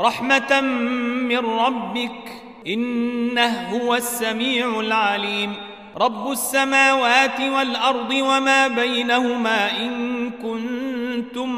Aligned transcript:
رحمة 0.00 0.60
من 1.30 1.38
ربك 1.38 2.42
إنه 2.66 3.68
هو 3.68 3.94
السميع 3.94 4.80
العليم. 4.80 5.54
رب 5.96 6.30
السماوات 6.30 7.40
والأرض 7.40 8.10
وما 8.10 8.68
بينهما 8.68 9.80
إن 9.80 10.30
كنتم 10.30 11.48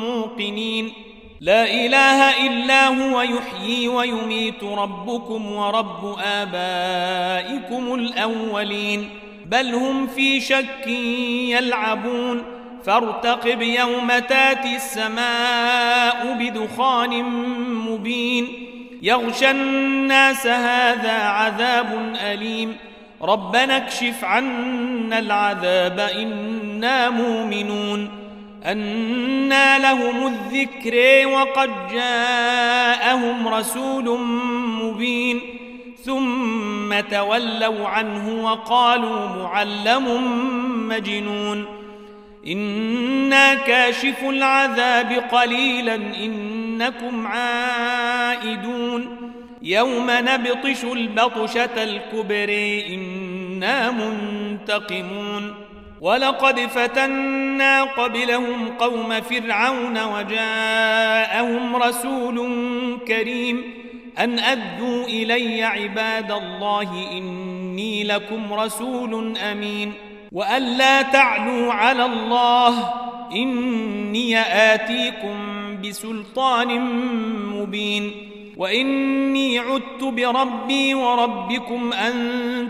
موقنين. 0.00 0.92
لا 1.40 1.64
إله 1.64 2.46
إلا 2.46 2.88
هو 2.88 3.20
يحيي 3.20 3.88
ويميت 3.88 4.64
ربكم 4.64 5.52
ورب 5.52 6.16
آبائكم 6.24 7.94
الأولين. 7.94 9.08
بل 9.46 9.74
هم 9.74 10.06
في 10.06 10.40
شك 10.40 10.86
يلعبون. 10.86 12.59
فارتقب 12.84 13.62
يوم 13.62 14.18
تاتي 14.18 14.76
السماء 14.76 16.36
بدخان 16.40 17.24
مبين. 17.88 18.48
يغشى 19.02 19.50
الناس 19.50 20.46
هذا 20.46 21.12
عذاب 21.12 22.16
أليم. 22.32 22.76
ربنا 23.22 23.76
اكشف 23.76 24.24
عنا 24.24 25.18
العذاب 25.18 26.00
إنا 26.00 27.10
مؤمنون. 27.10 28.10
أنى 28.66 29.78
لهم 29.78 30.26
الذكر 30.26 31.26
وقد 31.26 31.70
جاءهم 31.92 33.48
رسول 33.48 34.18
مبين. 34.82 35.40
ثم 36.04 37.00
تولوا 37.00 37.88
عنه 37.88 38.44
وقالوا 38.44 39.28
معلم 39.28 40.06
مجنون. 40.88 41.79
إنا 42.46 43.54
كاشف 43.54 44.24
العذاب 44.24 45.12
قليلا 45.32 45.94
إنكم 45.94 47.26
عائدون. 47.26 49.16
يوم 49.62 50.06
نبطش 50.10 50.84
البطشة 50.84 51.84
الكبر 51.84 52.80
إنا 52.88 53.90
منتقمون. 53.90 55.54
ولقد 56.00 56.60
فتنا 56.60 57.82
قبلهم 57.82 58.68
قوم 58.68 59.20
فرعون 59.20 60.02
وجاءهم 60.02 61.76
رسول 61.76 62.48
كريم. 63.08 63.74
أن 64.18 64.38
أدوا 64.38 65.04
إلي 65.04 65.62
عباد 65.62 66.32
الله 66.32 67.08
إني 67.12 68.04
لكم 68.04 68.52
رسول 68.52 69.38
أمين. 69.38 69.92
وأن 70.32 70.62
لا 70.62 71.02
تعلوا 71.02 71.72
على 71.72 72.04
الله 72.04 72.92
إني 73.32 74.40
آتيكم 74.40 75.36
بسلطان 75.84 76.80
مبين 77.56 78.12
وإني 78.56 79.58
عدت 79.58 80.04
بربي 80.04 80.94
وربكم 80.94 81.92
أن 81.92 82.14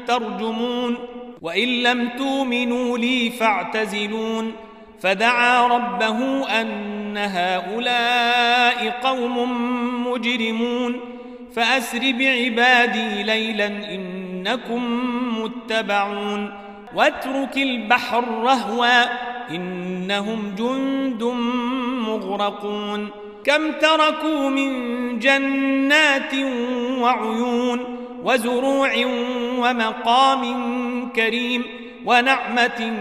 ترجمون 0.09 0.97
وإن 1.43 1.69
لم 1.69 2.09
تؤمنوا 2.09 2.99
لي 2.99 3.31
فاعتزلون 3.31 4.53
فدعا 5.01 5.67
ربه 5.67 6.49
أن 6.61 7.17
هؤلاء 7.17 9.01
قوم 9.03 9.37
مجرمون 10.07 11.01
فأسر 11.55 11.99
بعبادي 11.99 13.23
ليلا 13.23 13.67
إنكم 13.67 14.83
متبعون 15.43 16.70
واترك 16.95 17.57
البحر 17.57 18.25
رهوا 18.43 19.05
إنهم 19.51 20.55
جند 20.59 21.23
مغرقون 22.09 23.09
كم 23.45 23.73
تركوا 23.73 24.49
من 24.51 25.19
جنات 25.19 26.35
وعيون 26.99 27.85
وزروع 28.25 28.93
ومقام 29.59 30.43
كريم 31.17 31.65
ونعمة 32.05 32.93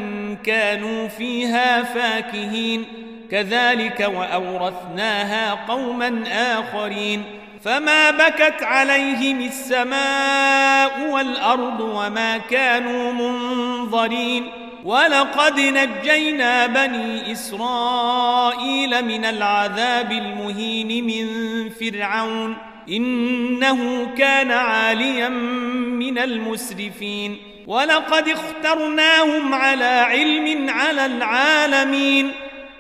كانوا 0.44 1.08
فيها 1.08 1.84
فاكهين 1.84 2.86
كذلك 3.32 4.12
وأورثناها 4.16 5.54
قوما 5.68 6.24
آخرين 6.32 7.24
فما 7.64 8.12
بكت 8.12 8.64
عليهم 8.64 9.42
السماء 9.42 11.10
والأرض 11.10 11.80
وما 11.80 12.38
كانوا 12.38 13.12
منظرين 13.14 14.52
ولقد 14.84 15.60
نجينا 15.60 16.68
بني 16.68 17.32
إسرائيل 17.32 19.06
من 19.06 19.26
العذاب 19.26 20.12
المهين 20.12 21.06
من 21.06 21.30
فرعون 21.70 22.58
إنه 22.90 24.12
كان 24.18 24.52
عاليا 24.52 25.30
من 25.30 26.18
المسرفين 26.18 27.38
ولقد 27.68 28.30
اخترناهم 28.30 29.54
على 29.54 29.86
علم 29.86 30.70
على 30.70 31.06
العالمين 31.06 32.32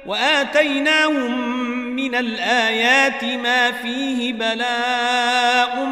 وآتيناهم 0.06 1.59
من 2.00 2.16
الآيات 2.16 3.24
ما 3.24 3.72
فيه 3.72 4.34
بلاء 4.34 5.86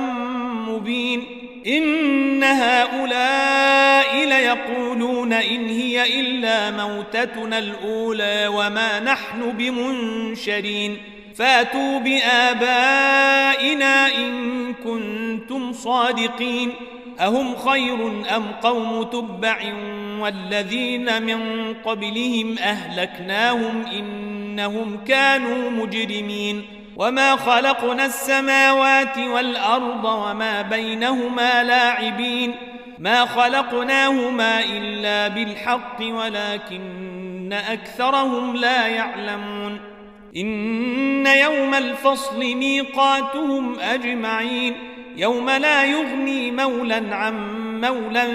مبين. 0.68 1.24
إن 1.68 2.44
هؤلاء 2.44 4.26
ليقولون 4.26 5.34
إن 5.34 5.70
هي 5.70 6.20
إلا 6.20 6.72
موتتنا 6.72 7.60
الأولى 7.60 8.48
وما 8.48 9.00
نحن 9.00 9.52
بمنشرين. 9.52 10.98
فاتوا 11.36 12.00
بآبائنا 12.00 14.08
إن 14.18 14.74
كنتم 14.74 15.74
صادقين. 15.74 16.74
أهم 17.20 17.56
خير 17.56 18.08
أم 18.36 18.52
قوم 18.64 19.04
تبع 19.04 19.58
والذين 20.20 21.24
من 21.24 21.74
قبلهم 21.74 22.58
أهلكناهم 22.58 23.86
إنهم 24.58 25.00
كانوا 25.08 25.70
مجرمين 25.70 26.66
وما 26.96 27.36
خلقنا 27.36 28.06
السماوات 28.06 29.18
والأرض 29.18 30.06
وما 30.06 30.62
بينهما 30.62 31.64
لاعبين 31.64 32.56
ما 33.00 33.26
خلقناهما 33.26 34.60
إلا 34.64 35.28
بالحق 35.28 35.98
ولكن 36.02 37.54
أكثرهم 37.54 38.56
لا 38.56 38.88
يعلمون 38.88 39.80
إن 40.38 41.28
يوم 41.28 41.74
الفصل 41.74 42.40
ميقاتهم 42.40 43.80
أجمعين 43.80 44.74
يوم 45.16 45.50
لا 45.50 45.86
يغني 45.86 46.52
مولا 46.52 47.16
عن 47.16 47.36
مولا 47.82 48.28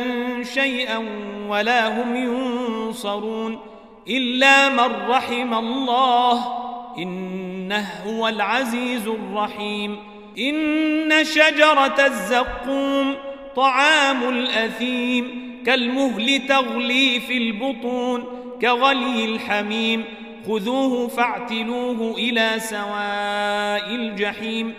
شيئا 0.43 1.05
ولا 1.49 1.88
هم 1.88 2.16
ينصرون 2.16 3.72
إلا 4.08 4.68
من 4.68 5.08
رحم 5.08 5.54
الله. 5.54 6.62
إنه 6.98 7.86
هو 8.06 8.28
العزيز 8.28 9.08
الرحيم. 9.08 9.96
إن 10.38 11.24
شجرة 11.24 12.06
الزقوم 12.06 13.14
طعام 13.56 14.28
الأثيم. 14.28 15.52
كالمهل 15.66 16.46
تغلي 16.49 17.20
في 17.20 17.37
البطون. 17.37 18.25
كغلي 18.62 19.25
الحميم. 19.25 20.05
خذوه 20.48 21.08
فاعتلوه 21.08 22.14
إلى 22.19 22.50
سواء 22.58 23.94
الجحيم. 23.94 24.75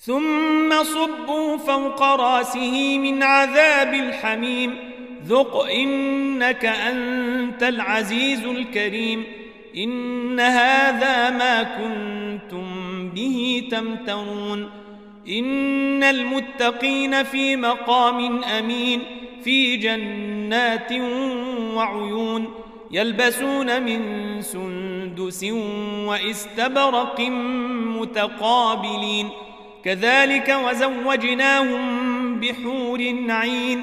ثم 0.00 0.82
صبوا 0.82 1.56
فوق 1.56 2.02
رأسه 2.02 2.98
من 2.98 3.22
عذاب 3.22 3.94
الحميم. 3.94 4.90
ذق 5.26 5.56
إنك 5.56 6.64
أنت 7.62 7.68
العزيز 7.68 8.44
الكريم 8.44 9.24
إن 9.76 10.40
هذا 10.40 11.30
ما 11.30 11.62
كنتم 11.62 12.64
به 13.14 13.68
تمترون 13.70 14.70
إن 15.28 16.02
المتقين 16.02 17.22
في 17.22 17.56
مقام 17.56 18.44
أمين 18.44 19.00
في 19.44 19.76
جنات 19.76 20.92
وعيون 21.74 22.48
يلبسون 22.90 23.82
من 23.82 24.02
سندس 24.42 25.44
واستبرق 26.06 27.20
متقابلين 28.00 29.28
كذلك 29.84 30.56
وزوجناهم 30.64 32.40
بحور 32.40 33.14
عين 33.28 33.82